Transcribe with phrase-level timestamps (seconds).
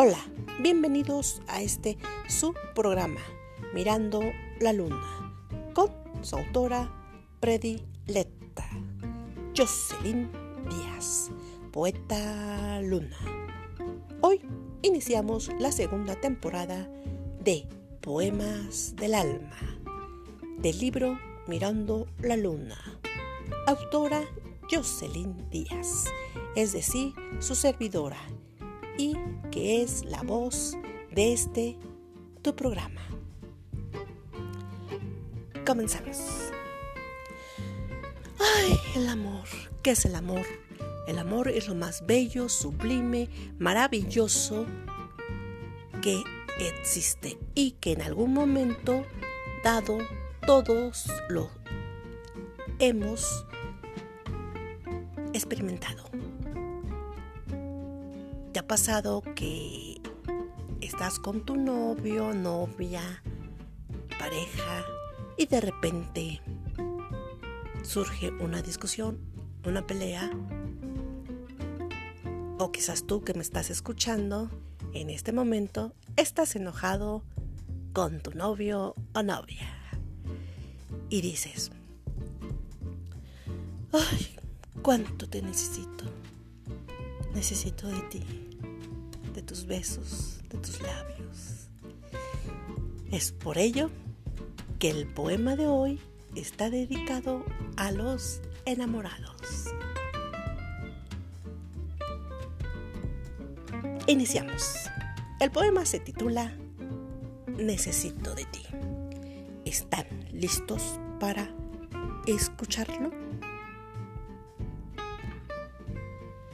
[0.00, 0.24] Hola,
[0.60, 1.98] bienvenidos a este
[2.28, 3.20] subprograma
[3.74, 4.20] Mirando
[4.60, 5.34] la Luna
[5.74, 5.90] con
[6.22, 6.88] su autora
[7.40, 8.64] predilecta,
[9.56, 10.30] Jocelyn
[10.70, 11.32] Díaz,
[11.72, 13.18] poeta luna.
[14.20, 14.40] Hoy
[14.82, 16.88] iniciamos la segunda temporada
[17.42, 17.66] de
[18.00, 19.80] Poemas del Alma,
[20.58, 21.18] del libro
[21.48, 22.78] Mirando la Luna,
[23.66, 24.22] autora
[24.70, 26.04] Jocelyn Díaz,
[26.54, 28.20] es decir, su servidora
[28.98, 29.16] y
[29.50, 30.76] que es la voz
[31.12, 31.78] de este
[32.42, 33.00] tu programa.
[35.64, 36.18] Comenzamos.
[38.38, 39.46] Ay, el amor.
[39.82, 40.44] ¿Qué es el amor?
[41.06, 44.66] El amor es lo más bello, sublime, maravilloso
[46.02, 46.22] que
[46.58, 49.06] existe y que en algún momento
[49.64, 49.98] dado
[50.46, 51.50] todos lo
[52.78, 53.46] hemos
[55.32, 56.08] experimentado
[58.58, 60.00] ha pasado que
[60.80, 63.22] estás con tu novio, novia,
[64.18, 64.84] pareja
[65.36, 66.40] y de repente
[67.82, 69.20] surge una discusión,
[69.64, 70.32] una pelea?
[72.58, 74.50] O quizás tú que me estás escuchando
[74.92, 77.22] en este momento estás enojado
[77.92, 79.68] con tu novio o novia.
[81.10, 81.70] Y dices,
[83.92, 84.36] ay,
[84.82, 86.04] cuánto te necesito.
[87.34, 88.47] Necesito de ti
[89.32, 91.68] de tus besos, de tus labios.
[93.10, 93.90] Es por ello
[94.78, 96.00] que el poema de hoy
[96.34, 97.44] está dedicado
[97.76, 99.72] a los enamorados.
[104.06, 104.74] Iniciamos.
[105.40, 106.52] El poema se titula
[107.46, 108.62] Necesito de ti.
[109.64, 111.48] ¿Están listos para
[112.26, 113.10] escucharlo?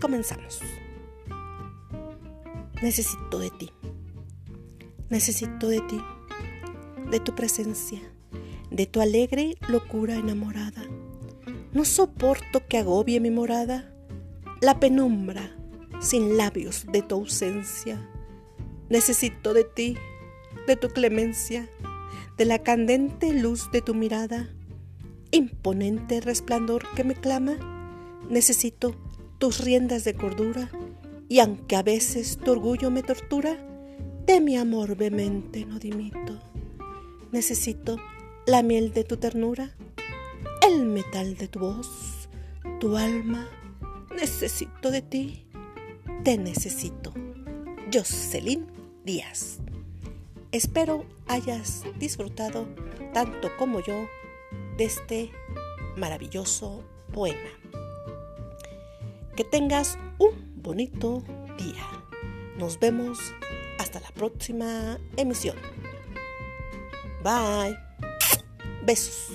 [0.00, 0.60] Comenzamos.
[2.84, 3.72] Necesito de ti.
[5.08, 5.98] Necesito de ti,
[7.10, 7.98] de tu presencia,
[8.70, 10.82] de tu alegre locura enamorada.
[11.72, 13.90] No soporto que agobie mi morada
[14.60, 15.56] la penumbra
[15.98, 18.06] sin labios de tu ausencia.
[18.90, 19.96] Necesito de ti,
[20.66, 21.66] de tu clemencia,
[22.36, 24.50] de la candente luz de tu mirada,
[25.30, 27.56] imponente resplandor que me clama.
[28.28, 28.94] Necesito
[29.38, 30.70] tus riendas de cordura
[31.28, 33.56] y aunque a veces tu orgullo me tortura,
[34.26, 36.38] de mi amor vehemente no dimito.
[37.32, 37.98] Necesito
[38.46, 39.74] la miel de tu ternura,
[40.66, 42.28] el metal de tu voz,
[42.80, 43.48] tu alma.
[44.14, 45.46] Necesito de ti,
[46.22, 47.12] te necesito.
[47.92, 48.66] Jocelyn
[49.04, 49.58] Díaz.
[50.52, 52.66] Espero hayas disfrutado
[53.12, 54.08] tanto como yo
[54.76, 55.30] de este
[55.96, 57.50] maravilloso poema.
[59.36, 61.22] Que tengas un bonito
[61.58, 61.86] día.
[62.56, 63.18] Nos vemos
[63.78, 65.56] hasta la próxima emisión.
[67.22, 67.76] Bye.
[68.84, 69.30] Besos.